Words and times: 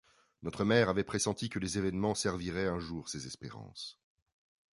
Notre 0.41 0.63
mère 0.63 0.89
avait 0.89 1.03
pressenti 1.03 1.47
que 1.47 1.59
les 1.59 1.77
événements 1.77 2.15
serviraient 2.15 2.65
un 2.65 2.79
jour 2.79 3.07
ses 3.07 3.27
espérances. 3.27 3.99